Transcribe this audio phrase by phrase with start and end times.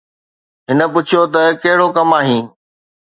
[0.67, 2.43] هن پڇيو ته ڪهڙو ڪم آهين؟